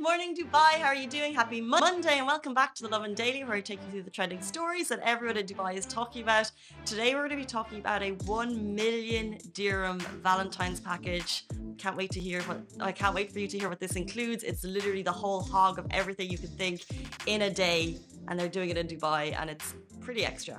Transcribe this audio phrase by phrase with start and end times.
[0.00, 0.80] Good morning, Dubai.
[0.80, 1.34] How are you doing?
[1.34, 4.10] Happy Monday and welcome back to the Lovin Daily, where I take you through the
[4.10, 6.50] trending stories that everyone in Dubai is talking about.
[6.86, 11.44] Today, we're going to be talking about a 1 million dirham Valentine's package.
[11.76, 14.42] Can't wait to hear what I can't wait for you to hear what this includes.
[14.42, 16.86] It's literally the whole hog of everything you could think
[17.26, 17.98] in a day,
[18.28, 20.58] and they're doing it in Dubai, and it's pretty extra.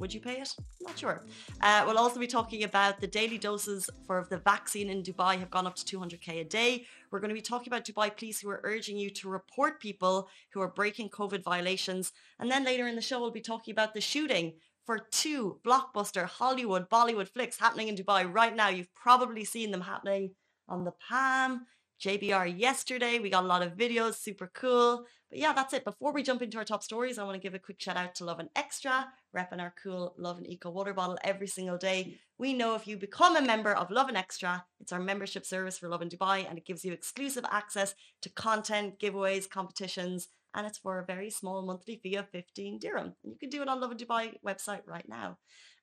[0.00, 0.54] Would you pay it?
[0.80, 1.24] Not sure.
[1.60, 5.50] Uh, we'll also be talking about the daily doses for the vaccine in Dubai have
[5.50, 6.86] gone up to 200k a day.
[7.10, 10.28] We're going to be talking about Dubai police who are urging you to report people
[10.52, 12.12] who are breaking COVID violations.
[12.38, 14.54] And then later in the show, we'll be talking about the shooting
[14.86, 18.68] for two blockbuster Hollywood Bollywood flicks happening in Dubai right now.
[18.68, 20.30] You've probably seen them happening
[20.68, 21.66] on the Palm,
[22.00, 23.18] JBR yesterday.
[23.18, 25.04] We got a lot of videos, super cool.
[25.30, 25.84] But yeah, that's it.
[25.84, 28.14] Before we jump into our top stories, I want to give a quick shout out
[28.16, 32.18] to Lovin Extra, repping our cool Lovin Eco water bottle every single day.
[32.38, 35.88] We know if you become a member of Lovin Extra, it's our membership service for
[35.88, 40.98] Lovin Dubai, and it gives you exclusive access to content, giveaways, competitions, and it's for
[40.98, 43.14] a very small monthly fee of 15 dirham.
[43.22, 45.38] And you can do it on Lovin Dubai website right now.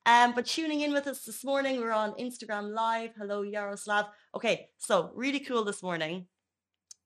[0.07, 3.11] Um, but tuning in with us this morning, we're on Instagram Live.
[3.17, 4.05] Hello, Yaroslav.
[4.35, 6.27] Okay, so really cool this morning.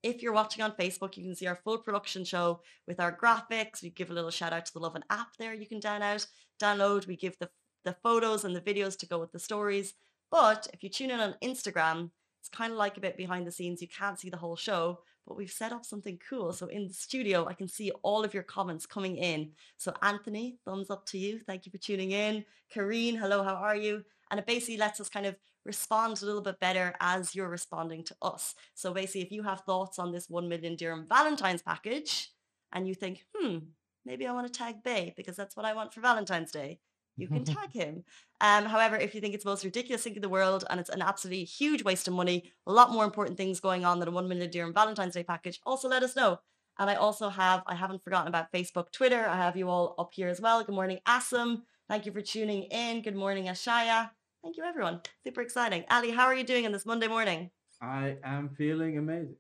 [0.03, 3.81] If you're watching on Facebook, you can see our full production show with our graphics.
[3.81, 5.53] We give a little shout out to the Lovin app there.
[5.53, 6.27] You can download.
[6.61, 7.07] Download.
[7.07, 7.49] We give the
[7.85, 9.93] the photos and the videos to go with the stories.
[10.29, 13.51] But if you tune in on Instagram, it's kind of like a bit behind the
[13.51, 13.81] scenes.
[13.81, 16.51] You can't see the whole show, but we've set up something cool.
[16.51, 19.51] So in the studio, I can see all of your comments coming in.
[19.77, 21.39] So Anthony, thumbs up to you.
[21.45, 22.43] Thank you for tuning in.
[22.75, 24.03] Kareen, hello, how are you?
[24.31, 25.35] And it basically lets us kind of
[25.65, 28.55] respond a little bit better as you're responding to us.
[28.73, 32.31] So basically, if you have thoughts on this 1 million dirham Valentine's package
[32.73, 33.57] and you think, hmm,
[34.05, 36.79] maybe I want to tag Bay because that's what I want for Valentine's Day,
[37.19, 38.03] you can tag him.
[38.41, 40.89] Um, however, if you think it's the most ridiculous thing in the world and it's
[40.89, 44.11] an absolutely huge waste of money, a lot more important things going on than a
[44.11, 46.39] 1 million dirham Valentine's Day package, also let us know.
[46.77, 49.27] And I also have, I haven't forgotten about Facebook, Twitter.
[49.27, 50.63] I have you all up here as well.
[50.63, 51.63] Good morning, Asim.
[51.89, 53.01] Thank you for tuning in.
[53.01, 54.11] Good morning, Ashaya.
[54.41, 55.01] Thank you, everyone.
[55.25, 55.83] Super exciting.
[55.89, 57.51] Ali, how are you doing on this Monday morning?
[57.81, 59.35] I am feeling amazing.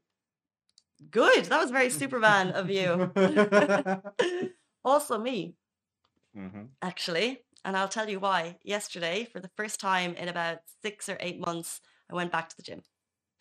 [1.11, 1.45] Good.
[1.45, 3.11] That was very Superman of you.
[4.83, 5.55] also, me,
[6.35, 6.63] mm-hmm.
[6.81, 7.39] actually.
[7.65, 8.57] And I'll tell you why.
[8.63, 11.81] Yesterday, for the first time in about six or eight months,
[12.11, 12.81] I went back to the gym.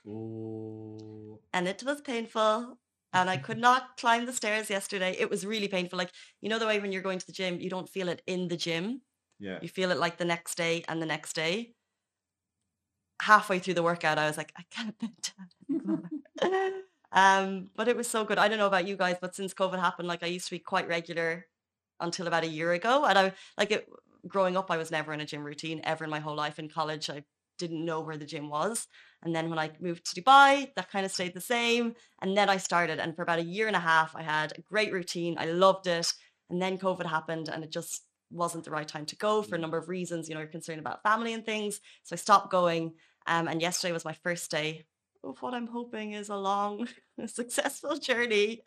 [0.06, 1.38] Ooh.
[1.52, 2.78] And it was painful.
[3.12, 5.16] And I could not climb the stairs yesterday.
[5.18, 5.98] It was really painful.
[5.98, 8.22] Like, you know, the way when you're going to the gym, you don't feel it
[8.26, 9.02] in the gym.
[9.38, 9.58] Yeah.
[9.62, 11.74] You feel it like the next day and the next day.
[13.22, 16.08] Halfway through the workout, I was like, I can't bend down
[17.12, 18.38] um, but it was so good.
[18.38, 20.58] I don't know about you guys, but since COVID happened, like I used to be
[20.58, 21.46] quite regular
[22.00, 23.04] until about a year ago.
[23.04, 23.88] And I like it
[24.26, 26.58] growing up, I was never in a gym routine ever in my whole life.
[26.58, 27.24] In college, I
[27.58, 28.86] didn't know where the gym was.
[29.22, 31.94] And then when I moved to Dubai, that kind of stayed the same.
[32.22, 34.62] And then I started, and for about a year and a half, I had a
[34.62, 35.36] great routine.
[35.38, 36.12] I loved it.
[36.50, 39.58] And then COVID happened, and it just wasn't the right time to go for a
[39.58, 40.28] number of reasons.
[40.28, 41.80] You know, you're concerned about family and things.
[42.04, 42.94] So I stopped going.
[43.26, 44.86] Um, and yesterday was my first day
[45.24, 46.88] of what I'm hoping is a long,
[47.26, 48.62] successful journey.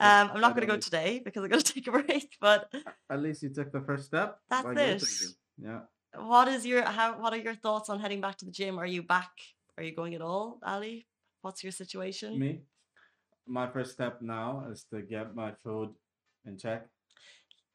[0.00, 2.72] Um, I'm not going to go today because I'm going to take a break, but
[3.10, 4.38] At least you took the first step.
[4.50, 4.98] That's it.
[4.98, 5.34] to the gym.
[5.56, 5.80] Yeah.
[6.26, 7.18] what is your how?
[7.20, 8.78] What are your thoughts on heading back to the gym?
[8.78, 9.30] Are you back?
[9.76, 11.06] Are you going at all, Ali?
[11.42, 12.38] What's your situation?
[12.38, 12.60] Me,
[13.46, 15.90] my first step now is to get my food
[16.46, 16.86] in check.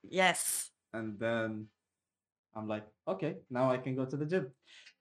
[0.03, 1.68] Yes, And then
[2.56, 4.47] I'm like, okay, now I can go to the gym.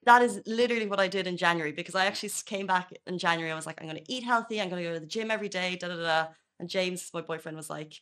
[0.05, 3.51] that is literally what I did in January because I actually came back in January.
[3.53, 4.61] I was like, I'm going to eat healthy.
[4.61, 5.77] I'm going to go to the gym every day.
[5.77, 6.27] Da da da.
[6.59, 7.95] And James, my boyfriend, was like,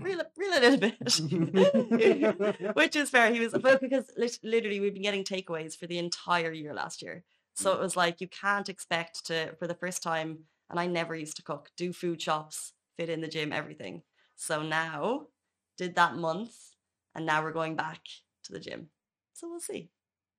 [0.00, 0.20] reel mm.
[0.20, 3.32] it, reel a bit, which is fair.
[3.32, 4.10] He was, but because
[4.42, 7.24] literally we've been getting takeaways for the entire year last year.
[7.54, 7.76] So mm.
[7.76, 11.36] it was like you can't expect to, for the first time, and I never used
[11.36, 14.02] to cook, do food shops, fit in the gym, everything.
[14.36, 15.26] So now
[15.76, 16.54] did that month,
[17.14, 18.00] and now we're going back
[18.44, 18.90] to the gym.
[19.34, 19.90] So we'll see.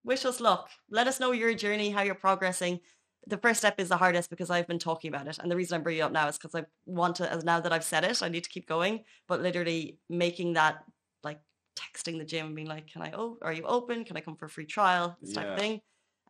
[0.03, 0.69] Wish us luck.
[0.89, 2.79] Let us know your journey, how you're progressing.
[3.29, 5.37] The first step is the hardest because I've been talking about it.
[5.39, 7.59] And the reason I'm bringing it up now is because I want to, as now
[7.59, 9.03] that I've said it, I need to keep going.
[9.27, 10.83] But literally making that
[11.23, 11.39] like
[11.75, 14.03] texting the gym and being like, Can I, oh, are you open?
[14.03, 15.17] Can I come for a free trial?
[15.21, 15.81] This type of thing.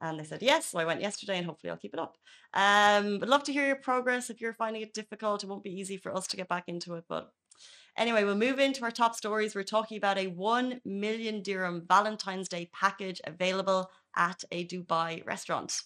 [0.01, 0.67] And they said yes.
[0.67, 2.17] So I went yesterday and hopefully I'll keep it up.
[2.53, 4.29] Um, but love to hear your progress.
[4.29, 6.95] If you're finding it difficult, it won't be easy for us to get back into
[6.95, 7.03] it.
[7.09, 7.31] But
[7.97, 9.53] Anyway, we'll move into our top stories.
[9.53, 15.81] We're talking about a 1 million dirham Valentine's Day package available at a Dubai restaurant.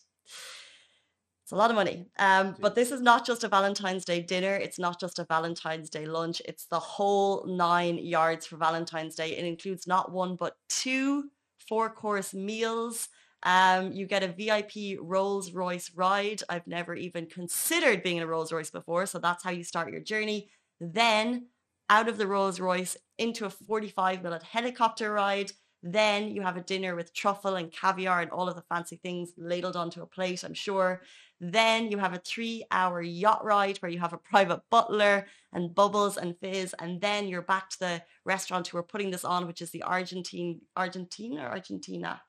[1.53, 2.07] A lot of money.
[2.17, 4.55] Um, but this is not just a Valentine's Day dinner.
[4.55, 6.41] It's not just a Valentine's Day lunch.
[6.45, 9.37] It's the whole nine yards for Valentine's Day.
[9.37, 11.29] It includes not one, but two
[11.69, 13.07] four course meals.
[13.43, 16.41] Um, you get a VIP Rolls Royce ride.
[16.49, 19.05] I've never even considered being in a Rolls Royce before.
[19.05, 20.49] So that's how you start your journey.
[20.81, 21.49] Then
[21.87, 25.51] out of the Rolls Royce into a 45 minute helicopter ride.
[25.85, 29.33] Then you have a dinner with truffle and caviar and all of the fancy things
[29.37, 31.01] ladled onto a plate, I'm sure.
[31.41, 35.75] Then you have a three hour yacht ride where you have a private butler and
[35.75, 36.73] bubbles and fizz.
[36.79, 39.83] And then you're back to the restaurant who are putting this on, which is the
[39.83, 42.21] Argentine, Argentina, Argentina,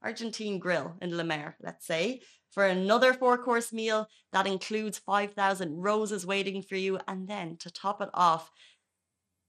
[0.00, 2.20] Argentine Grill in La Mer, let's say,
[2.52, 7.00] for another four course meal that includes 5,000 roses waiting for you.
[7.08, 8.52] And then to top it off,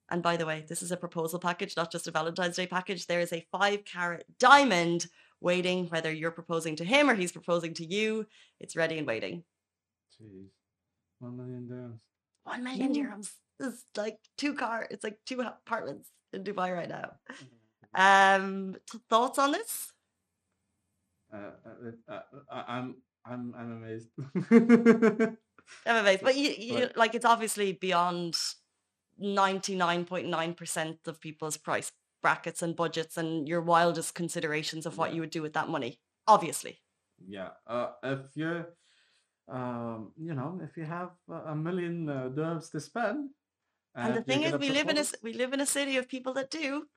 [0.09, 3.07] and by the way, this is a proposal package, not just a Valentine's Day package.
[3.07, 5.07] There is a five carat diamond
[5.41, 8.25] waiting, whether you're proposing to him or he's proposing to you.
[8.59, 9.43] It's ready and waiting.
[10.21, 10.47] Jeez.
[11.19, 11.99] One million dirhams.
[12.43, 13.31] One million dirhams.
[13.59, 14.87] It's like two car.
[14.89, 17.11] It's like two apartments in Dubai right now.
[17.95, 18.75] Um,
[19.09, 19.91] thoughts on this?
[21.33, 22.19] Uh, uh, uh,
[22.51, 22.95] uh, I'm
[23.25, 24.09] I'm I'm amazed.
[25.85, 28.35] I'm amazed, but you, you But- like it's obviously beyond
[29.19, 31.91] ninety nine point nine percent of people's price
[32.21, 35.15] brackets and budgets and your wildest considerations of what Yeah.
[35.15, 35.99] you would do with that money.
[36.27, 36.79] Obviously,
[37.25, 37.49] yeah.
[37.65, 38.73] Uh, if you're,
[39.47, 43.29] um, you know, if you have a million uh, dirhams to spend,
[43.95, 46.33] and the thing is, we live in a we live in a city of people
[46.33, 46.87] that do.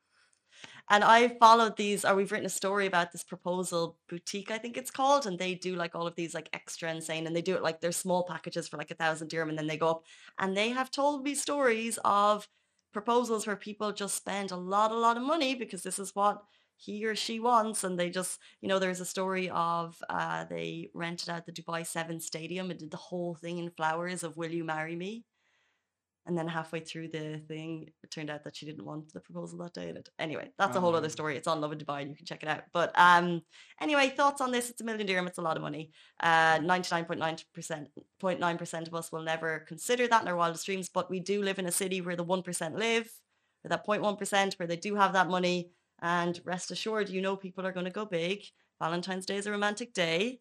[0.90, 4.76] And I followed these, or we've written a story about this proposal boutique, I think
[4.76, 7.54] it's called, and they do like all of these like extra insane, and they do
[7.54, 10.04] it like they're small packages for like a thousand dirham, and then they go up,
[10.38, 12.48] and they have told me stories of
[12.92, 16.42] proposals where people just spend a lot, a lot of money because this is what
[16.76, 20.90] he or she wants, and they just, you know, there's a story of uh, they
[20.94, 24.50] rented out the Dubai Seven Stadium and did the whole thing in flowers of "Will
[24.50, 25.24] you marry me?"
[26.26, 29.58] And then halfway through the thing, it turned out that she didn't want the proposal
[29.60, 29.88] that day.
[29.88, 31.36] And anyway, that's a whole other Um, story.
[31.36, 32.64] It's on Lovin Dubai, and you can check it out.
[32.72, 33.42] But um,
[33.80, 34.68] anyway, thoughts on this?
[34.70, 35.26] It's a million dirham.
[35.26, 35.90] It's a lot of money.
[36.20, 37.88] Uh, ninety-nine point nine percent,
[38.22, 40.88] 0.9 percent of us will never consider that in our wildest dreams.
[40.90, 43.10] But we do live in a city where the one percent live,
[43.64, 45.70] or that 0.1 percent, where they do have that money.
[46.02, 48.44] And rest assured, you know people are going to go big.
[48.80, 50.40] Valentine's Day is a romantic day.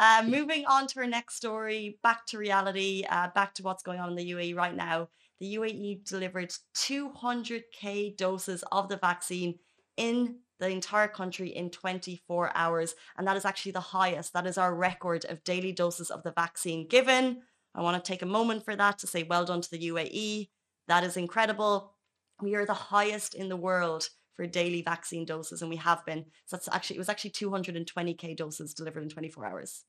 [0.00, 4.00] Uh, moving on to our next story, back to reality, uh, back to what's going
[4.00, 5.10] on in the UAE right now.
[5.40, 9.58] The UAE delivered 200k doses of the vaccine
[9.98, 12.94] in the entire country in 24 hours.
[13.18, 14.32] And that is actually the highest.
[14.32, 17.42] That is our record of daily doses of the vaccine given.
[17.74, 20.48] I want to take a moment for that to say well done to the UAE.
[20.88, 21.92] That is incredible.
[22.40, 26.24] We are the highest in the world for daily vaccine doses, and we have been.
[26.46, 29.84] So that's actually it was actually 220k doses delivered in 24 hours.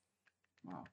[0.64, 0.84] Wow.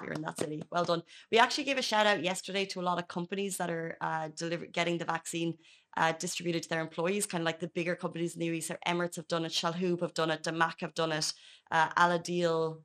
[0.00, 0.62] We're in that city.
[0.70, 1.02] Well done.
[1.30, 4.28] We actually gave a shout out yesterday to a lot of companies that are uh,
[4.36, 5.54] deliver getting the vaccine
[5.96, 8.64] uh, distributed to their employees, kind of like the bigger companies in the UAE.
[8.64, 11.32] So Emirates have done it, Shalhoub have done it, Damac have done it,
[11.70, 12.78] uh, Al Adil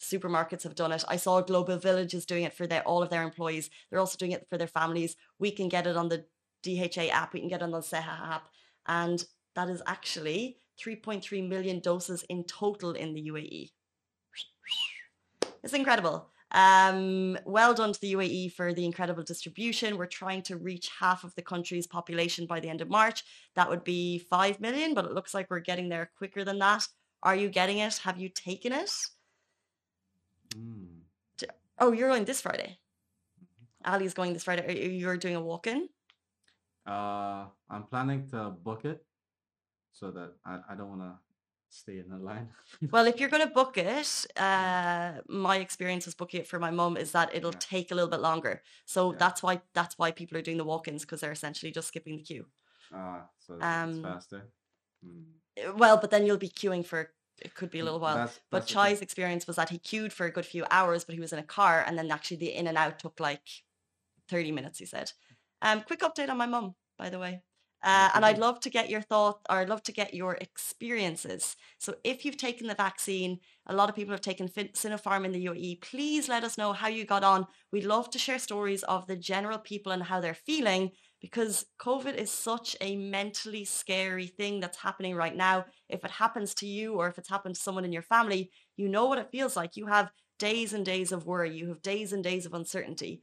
[0.00, 1.04] supermarkets have done it.
[1.08, 3.68] I saw Global Village is doing it for their all of their employees.
[3.90, 5.16] They're also doing it for their families.
[5.38, 6.24] We can get it on the
[6.62, 7.34] DHA app.
[7.34, 8.48] We can get it on the Seha app,
[8.86, 9.22] and
[9.54, 13.70] that is actually 3.3 million doses in total in the UAE.
[15.62, 16.28] It's incredible.
[16.52, 19.96] Um, well done to the UAE for the incredible distribution.
[19.96, 23.22] We're trying to reach half of the country's population by the end of March.
[23.54, 26.86] That would be 5 million, but it looks like we're getting there quicker than that.
[27.22, 27.98] Are you getting it?
[27.98, 28.90] Have you taken it?
[30.56, 30.86] Mm.
[31.78, 32.78] Oh, you're going this Friday.
[33.84, 34.66] Ali's going this Friday.
[34.66, 35.88] Are you- You're doing a walk in?
[36.86, 39.04] Uh, I'm planning to book it
[39.92, 41.12] so that I, I don't want to
[41.70, 42.48] stay in the line.
[42.90, 46.70] Well, if you're going to book it, uh, my experience with booking it for my
[46.70, 47.58] mum is that it'll Yeah.
[47.60, 48.62] take a little bit longer.
[48.84, 49.18] So Yeah.
[49.18, 52.22] that's why that's why people are doing the walk-ins because they're essentially just skipping the
[52.22, 52.46] queue.
[52.92, 54.52] Uh, so it's Um, faster.
[55.04, 55.76] Mm.
[55.76, 57.12] Well, but then you'll be queuing for
[57.42, 58.16] it could be a little while.
[58.16, 58.72] That's- but that's.
[58.72, 61.38] Chai's experience was that he queued for a good few hours, but he was in
[61.38, 63.48] a car, and then actually the in and out took like
[64.28, 64.78] thirty minutes.
[64.78, 65.12] He said.
[65.62, 67.42] Um, quick update on my mum, by the way.
[67.82, 71.56] Uh, and I'd love to get your thought, or I'd love to get your experiences.
[71.78, 75.32] So, if you've taken the vaccine, a lot of people have taken Fin- Sinopharm in
[75.32, 75.76] the UAE.
[75.76, 77.46] Please let us know how you got on.
[77.72, 82.16] We'd love to share stories of the general people and how they're feeling because COVID
[82.16, 85.66] is such a mentally scary thing that's happening right now.
[85.88, 88.88] If it happens to you or if it's happened to someone in your family, you
[88.88, 89.76] know what it feels like.
[89.76, 93.22] You have days and days of worry, you have days and days of uncertainty.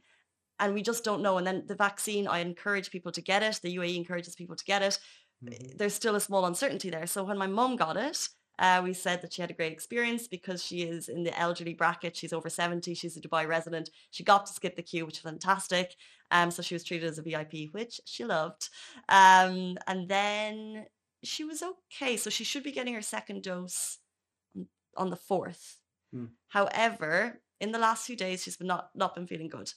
[0.60, 1.38] And we just don't know.
[1.38, 3.60] And then the vaccine, I encourage people to get it.
[3.62, 4.98] The UAE encourages people to get it.
[5.44, 5.76] Mm-hmm.
[5.76, 7.06] There's still a small uncertainty there.
[7.06, 10.26] So when my mum got it, uh, we said that she had a great experience
[10.26, 12.16] because she is in the elderly bracket.
[12.16, 12.92] She's over 70.
[12.94, 13.90] She's a Dubai resident.
[14.10, 15.94] She got to skip the queue, which is fantastic.
[16.32, 18.68] Um, so she was treated as a VIP, which she loved.
[19.08, 20.86] Um, and then
[21.22, 22.16] she was okay.
[22.16, 23.98] So she should be getting her second dose
[24.96, 25.76] on the 4th.
[26.12, 26.26] Hmm.
[26.48, 29.72] However, in the last few days, she's been not, not been feeling good.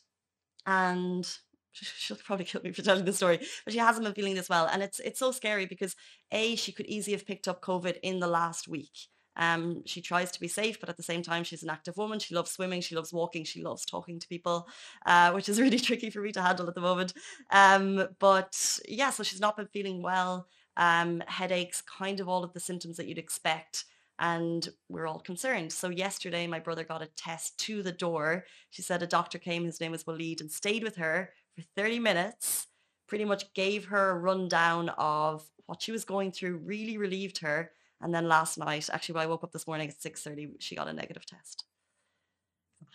[0.66, 1.28] And
[1.72, 4.68] she'll probably kill me for telling the story, but she hasn't been feeling this well.
[4.72, 5.96] And it's it's so scary because
[6.32, 9.08] A, she could easily have picked up COVID in the last week.
[9.38, 12.20] Um, she tries to be safe, but at the same time, she's an active woman.
[12.20, 14.68] She loves swimming, she loves walking, she loves talking to people,
[15.06, 17.14] uh, which is really tricky for me to handle at the moment.
[17.50, 20.48] Um, but yeah, so she's not been feeling well.
[20.78, 23.86] Um, headaches, kind of all of the symptoms that you'd expect
[24.22, 25.74] and we're all concerned.
[25.74, 28.46] So yesterday, my brother got a test to the door.
[28.70, 32.00] She said a doctor came, his name was Walid, and stayed with her for 30
[32.00, 32.68] minutes,
[33.08, 37.72] pretty much gave her a rundown of what she was going through, really relieved her.
[38.00, 40.88] And then last night, actually, when I woke up this morning at 6.30, she got
[40.88, 41.66] a negative test.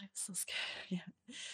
[0.01, 0.57] I was so scared.
[0.89, 0.99] Yeah.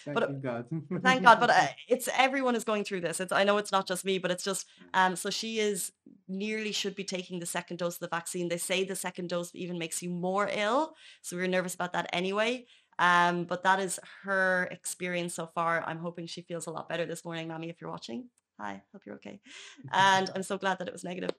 [0.05, 0.65] Thank but, God.
[1.01, 1.39] thank God.
[1.39, 3.19] But uh, it's everyone is going through this.
[3.19, 5.15] It's I know it's not just me, but it's just um.
[5.15, 5.91] So she is
[6.27, 8.49] nearly should be taking the second dose of the vaccine.
[8.49, 10.95] They say the second dose even makes you more ill.
[11.21, 12.65] So we are nervous about that anyway.
[12.99, 15.83] Um, but that is her experience so far.
[15.85, 18.29] I'm hoping she feels a lot better this morning, Mommy, if you're watching.
[18.59, 19.39] Hi, hope you're okay.
[19.91, 21.31] And I'm so glad that it was negative.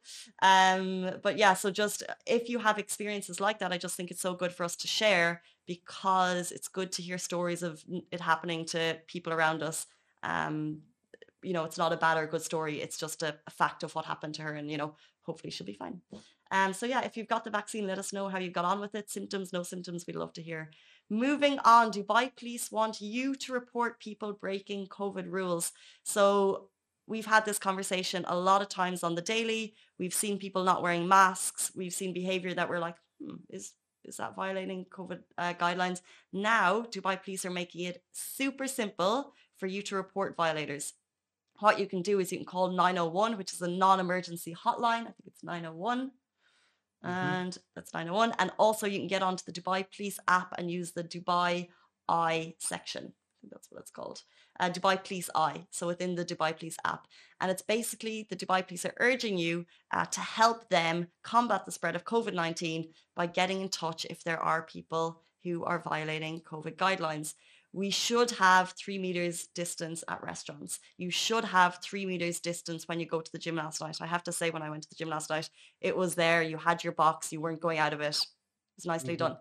[0.43, 4.21] Um, but yeah, so just if you have experiences like that, I just think it's
[4.21, 8.65] so good for us to share because it's good to hear stories of it happening
[8.67, 9.87] to people around us.
[10.23, 10.81] Um,
[11.43, 12.81] you know, it's not a bad or good story.
[12.81, 14.55] It's just a, a fact of what happened to her.
[14.55, 16.01] And, you know, hopefully she'll be fine.
[16.51, 18.81] Um, so yeah, if you've got the vaccine, let us know how you got on
[18.81, 19.11] with it.
[19.11, 20.71] Symptoms, no symptoms, we'd love to hear.
[21.11, 25.73] Moving on, Dubai police want you to report people breaking COVID rules.
[26.03, 26.69] So
[27.07, 29.75] we've had this conversation a lot of times on the daily.
[29.99, 31.73] We've seen people not wearing masks.
[31.77, 33.73] We've seen behavior that we're like, hmm, is
[34.05, 36.01] is that violating COVID uh, guidelines?
[36.33, 40.95] Now, Dubai police are making it super simple for you to report violators.
[41.61, 45.03] What you can do is you can call 901, which is a non-emergency hotline.
[45.03, 46.11] I think it's 901
[47.05, 47.09] mm-hmm.
[47.09, 48.35] and that's 901.
[48.39, 51.69] And also you can get onto the Dubai Police app and use the Dubai
[52.09, 53.13] Eye section.
[53.45, 54.23] Think that's what it's called.
[54.59, 55.67] Uh, Dubai Police Eye.
[55.71, 57.07] So within the Dubai Police app.
[57.41, 61.73] And it's basically the Dubai Police are urging you uh, to help them combat the
[61.73, 66.41] spread of COVID 19 by getting in touch if there are people who are violating
[66.41, 67.35] COVID guidelines
[67.75, 70.79] we should have three meters distance at restaurants.
[70.97, 73.99] You should have three meters distance when you go to the gym last night.
[74.01, 76.41] I have to say, when I went to the gym last night, it was there.
[76.41, 77.33] You had your box.
[77.33, 78.15] You weren't going out of it.
[78.15, 79.27] It was nicely mm-hmm.
[79.27, 79.37] done.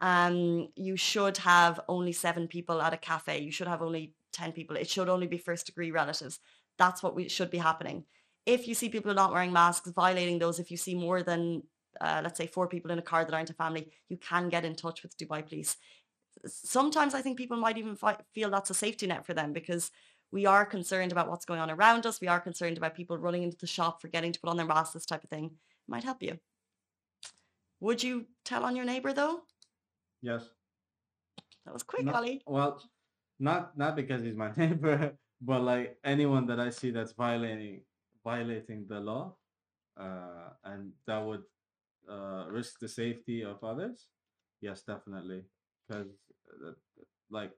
[0.00, 3.40] Um, you should have only seven people at a cafe.
[3.40, 4.76] You should have only 10 people.
[4.76, 6.38] It should only be first degree relatives.
[6.78, 8.04] That's what we should be happening.
[8.46, 11.64] If you see people not wearing masks, violating those, if you see more than
[12.00, 14.64] uh, let's say four people in a car that aren't a family, you can get
[14.64, 15.76] in touch with Dubai Police
[16.46, 19.90] sometimes I think people might even fi- feel that's a safety net for them because
[20.30, 22.20] we are concerned about what's going on around us.
[22.20, 24.94] We are concerned about people running into the shop, forgetting to put on their masks,
[24.94, 25.46] this type of thing.
[25.46, 26.38] It might help you.
[27.80, 29.42] Would you tell on your neighbor though?
[30.22, 30.44] Yes.
[31.64, 32.42] That was quick, not, Ali.
[32.46, 32.82] Well,
[33.38, 37.82] not not because he's my neighbor, but like anyone that I see that's violating
[38.24, 39.36] violating the law,
[40.00, 41.42] uh, and that would
[42.10, 44.08] uh, risk the safety of others.
[44.60, 45.44] Yes, definitely
[45.86, 46.08] because
[46.66, 46.72] uh,
[47.30, 47.52] like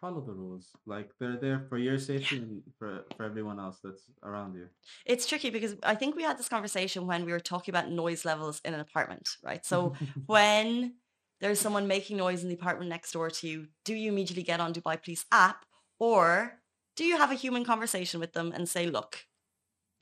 [0.00, 4.10] follow the rules like they're there for your safety and for, for everyone else that's
[4.22, 4.68] around you
[5.06, 8.24] it's tricky because i think we had this conversation when we were talking about noise
[8.24, 9.94] levels in an apartment right so
[10.26, 10.92] when
[11.40, 14.60] there's someone making noise in the apartment next door to you do you immediately get
[14.60, 15.64] on dubai police app
[15.98, 16.60] or
[16.96, 19.26] do you have a human conversation with them and say look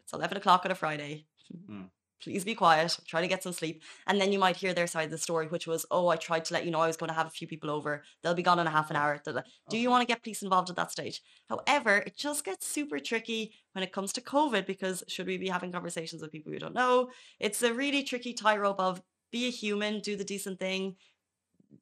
[0.00, 1.88] it's 11 o'clock on a friday mm
[2.24, 3.82] please be quiet, try to get some sleep.
[4.06, 6.46] And then you might hear their side of the story, which was, oh, I tried
[6.46, 8.02] to let you know I was going to have a few people over.
[8.22, 9.20] They'll be gone in a half an hour.
[9.68, 11.20] Do you want to get police involved at that stage?
[11.48, 15.48] However, it just gets super tricky when it comes to COVID because should we be
[15.48, 17.10] having conversations with people we don't know?
[17.38, 20.96] It's a really tricky tightrope of be a human, do the decent thing.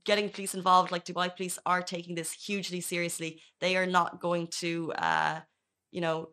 [0.05, 3.41] Getting police involved, like Dubai police, are taking this hugely seriously.
[3.61, 5.41] They are not going to, uh,
[5.91, 6.31] you know,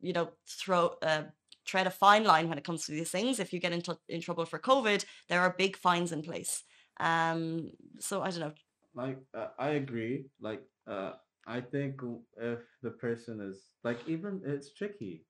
[0.00, 1.24] you know, throw uh,
[1.64, 3.40] tread a fine line when it comes to these things.
[3.40, 6.62] If you get into in trouble for COVID, there are big fines in place.
[7.00, 8.52] Um, so I don't know.
[8.94, 10.26] Like uh, I agree.
[10.40, 11.12] Like uh,
[11.46, 12.00] I think
[12.36, 15.26] if the person is like even it's tricky.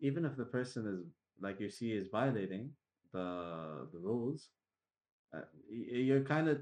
[0.00, 1.06] Even if the person is
[1.40, 2.70] like you see is violating
[3.12, 4.50] the the rules,
[5.34, 5.40] uh,
[5.70, 6.58] you're kind of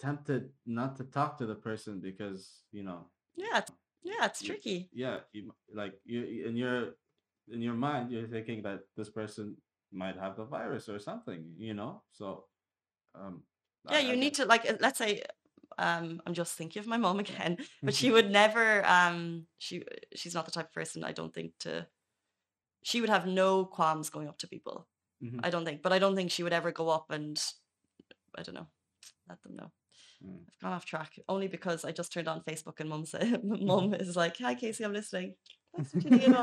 [0.00, 3.72] tempted not to talk to the person because you know Yeah, it's,
[4.02, 4.88] yeah, it's you, tricky.
[4.92, 6.96] yeah you, like you in your
[7.48, 9.56] in your mind you're thinking that this person
[9.92, 12.46] might have the virus or something you know so
[13.14, 13.42] um
[13.90, 15.22] Yeah, I, you I need to like uh, let's say
[15.78, 19.82] um I'm just thinking of my mom again, but she would never um she
[20.14, 21.86] she's not the type of person I don't think to
[22.82, 24.86] she would have no qualms going up to people.
[25.22, 25.40] Mhm.
[25.42, 27.40] I don't think, but I don't think she would ever go up and
[28.38, 28.68] I don't know,
[29.28, 29.70] let them know.
[30.24, 30.40] Mm.
[30.48, 33.94] I've gone off track only because I just turned on Facebook and mum said mum
[33.94, 35.34] is like, "Hi Casey, I'm listening."
[35.74, 36.34] Thanks for tuning in.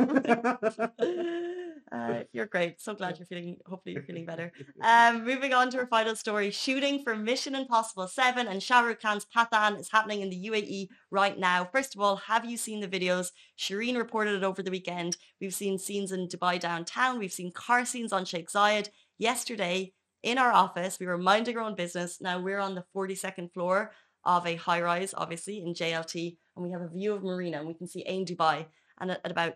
[1.91, 2.79] Uh, you're great.
[2.79, 3.57] So glad you're feeling.
[3.65, 4.53] Hopefully, you're feeling better.
[4.81, 9.01] Um, moving on to our final story: shooting for Mission Impossible Seven and Shah Rukh
[9.01, 11.67] Khan's Pathan is happening in the UAE right now.
[11.69, 13.31] First of all, have you seen the videos?
[13.59, 15.17] Shireen reported it over the weekend.
[15.41, 17.19] We've seen scenes in Dubai downtown.
[17.19, 18.87] We've seen car scenes on Sheikh Zayed.
[19.17, 19.91] Yesterday,
[20.23, 22.19] in our office, we were minding our own business.
[22.21, 23.91] Now we're on the 42nd floor
[24.23, 27.67] of a high rise, obviously in JLT, and we have a view of Marina, and
[27.67, 28.67] we can see Ain Dubai.
[28.99, 29.55] And at, at about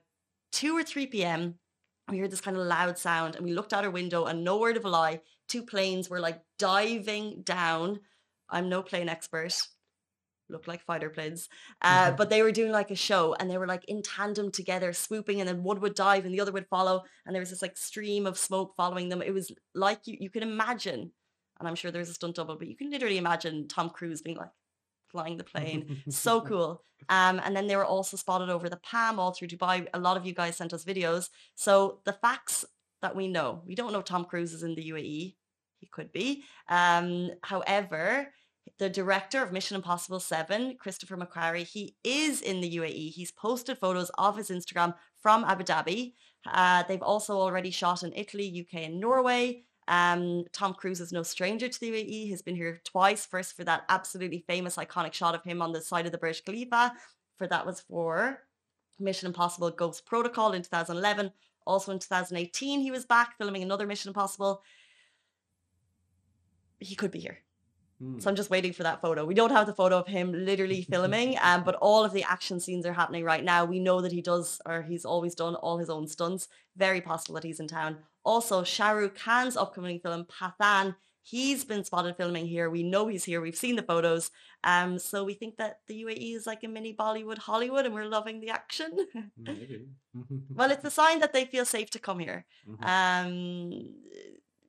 [0.53, 1.55] 2 or 3 p.m.,
[2.09, 4.57] we heard this kind of loud sound and we looked out our window and no
[4.57, 7.99] word of a lie two planes were like diving down
[8.49, 9.53] i'm no plane expert
[10.49, 11.49] look like fighter planes
[11.81, 14.93] uh, but they were doing like a show and they were like in tandem together
[14.93, 17.61] swooping and then one would dive and the other would follow and there was this
[17.61, 21.11] like stream of smoke following them it was like you, you can imagine
[21.59, 24.37] and i'm sure there's a stunt double but you can literally imagine tom cruise being
[24.37, 24.51] like
[25.15, 26.83] flying the plane so cool.
[27.07, 29.87] Um, and then they were also spotted over the Palm all through Dubai.
[29.93, 31.29] A lot of you guys sent us videos.
[31.55, 32.65] So the facts
[33.01, 35.35] that we know, we don't know Tom Cruise is in the UAE.
[35.79, 36.43] He could be.
[36.67, 38.33] Um, however,
[38.77, 43.11] the director of Mission Impossible 7, Christopher McQuarrie, he is in the UAE.
[43.11, 46.13] He's posted photos of his Instagram from Abu Dhabi.
[46.45, 49.63] Uh, they've also already shot in Italy, UK, and Norway.
[49.87, 52.27] Um, Tom Cruise is no stranger to the UAE.
[52.27, 53.25] He's been here twice.
[53.25, 56.43] First for that absolutely famous, iconic shot of him on the side of the Burj
[56.43, 56.93] Khalifa.
[57.37, 58.41] For that was for
[58.99, 61.31] Mission Impossible Ghost Protocol in 2011.
[61.67, 64.61] Also in 2018, he was back filming another Mission Impossible.
[66.79, 67.39] He could be here.
[68.01, 68.19] Hmm.
[68.19, 69.25] So I'm just waiting for that photo.
[69.25, 72.59] We don't have the photo of him literally filming, um, but all of the action
[72.59, 73.65] scenes are happening right now.
[73.65, 76.47] We know that he does, or he's always done all his own stunts.
[76.75, 77.97] Very possible that he's in town.
[78.23, 82.69] Also, Shah Rukh Khan's upcoming film Pathan, he's been spotted filming here.
[82.69, 83.39] We know he's here.
[83.41, 84.29] We've seen the photos.
[84.63, 88.05] Um, so we think that the UAE is like a mini Bollywood Hollywood, and we're
[88.05, 88.91] loving the action.
[89.37, 89.85] Maybe.
[90.49, 92.45] well, it's a sign that they feel safe to come here.
[92.67, 92.83] Mhm.
[92.83, 93.95] Um,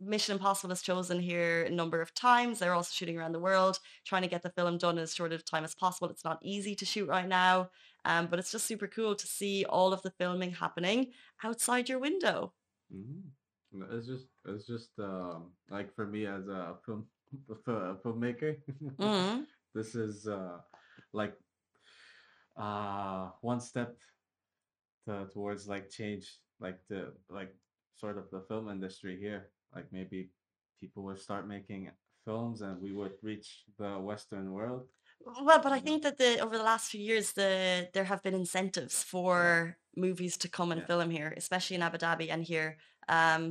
[0.01, 2.59] Mission Impossible is chosen here a number of times.
[2.59, 5.33] They're also shooting around the world, trying to get the film done in as short
[5.33, 6.09] of time as possible.
[6.11, 7.71] It's not easy to shoot right now,
[8.05, 11.99] um, but it's just super cool to see all of the filming happening outside your
[11.99, 12.53] window.
[12.93, 13.23] Mhm.
[13.91, 17.07] It's just it's just um like for me as a film
[17.51, 18.57] a fi- a filmmaker,
[18.99, 19.43] hmm
[19.75, 20.59] this is uh
[21.13, 21.37] like
[22.57, 23.97] uh one step
[25.07, 27.55] to, towards like change like the like
[27.97, 29.51] sort of the film industry here.
[29.77, 30.31] Like maybe
[30.81, 31.91] people would start making
[32.25, 34.85] films and we would reach the Western world.
[35.45, 38.35] Well, but I think that the over the last few years, the there have been
[38.35, 40.87] incentives for movies to come and Yeah.
[40.87, 42.79] film here, especially in Abu Dhabi and here.
[43.09, 43.43] Um,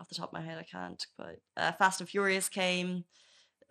[0.00, 1.02] off the top of my head, I can't.
[1.18, 3.04] But uh, Fast and Furious came,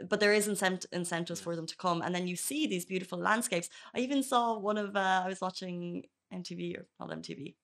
[0.09, 3.19] but there is incent- incentives for them to come, and then you see these beautiful
[3.19, 3.69] landscapes.
[3.95, 7.55] I even saw one of uh, I was watching MTV or not MTV,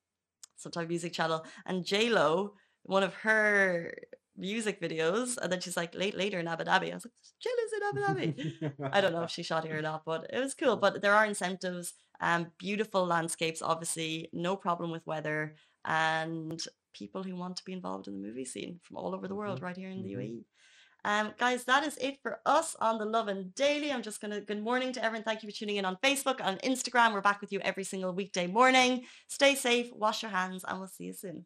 [0.55, 3.93] some type of music channel, and J Lo, one of her
[4.37, 6.91] music videos, and then she's like late later in Abu Dhabi.
[6.91, 8.91] I was like, J Lo's in Abu Dhabi.
[8.91, 10.77] I don't know if she shot here or not, but it was cool.
[10.77, 16.59] But there are incentives, um, beautiful landscapes, obviously, no problem with weather, and
[16.93, 19.59] people who want to be involved in the movie scene from all over the world,
[19.59, 20.13] Mhm, right here in the.
[20.13, 20.43] UAE.
[21.03, 23.91] Um, guys, that is it for us on the Lovin Daily.
[23.91, 25.23] I'm just gonna good morning to everyone.
[25.23, 27.13] Thank you for tuning in on Facebook, on Instagram.
[27.13, 29.05] We're back with you every single weekday morning.
[29.27, 31.45] Stay safe, wash your hands, and we'll see you soon.